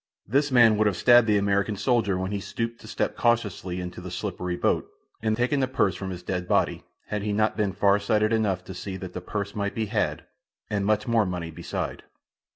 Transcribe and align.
This 0.27 0.51
man 0.51 0.77
would 0.77 0.87
have 0.87 0.97
stabbed 0.97 1.27
the 1.27 1.37
American 1.37 1.75
soldier 1.75 2.17
when 2.17 2.31
he 2.31 2.39
stooped 2.39 2.81
to 2.81 2.87
step 2.87 3.15
cautiously 3.15 3.79
into 3.79 4.01
the 4.01 4.09
slippery 4.09 4.55
boat, 4.55 4.89
and 5.21 5.37
taken 5.37 5.59
the 5.59 5.67
purse 5.67 5.93
from 5.93 6.09
his 6.09 6.23
dead 6.23 6.47
body, 6.47 6.83
had 7.09 7.21
he 7.21 7.31
not 7.31 7.55
been 7.55 7.71
far 7.71 7.99
sighted 7.99 8.33
enough 8.33 8.63
to 8.63 8.73
see 8.73 8.97
that 8.97 9.13
the 9.13 9.21
purse 9.21 9.53
might 9.53 9.75
be 9.75 9.85
had, 9.85 10.23
and 10.71 10.87
much 10.87 11.07
more 11.07 11.27
money 11.27 11.51
beside. 11.51 12.01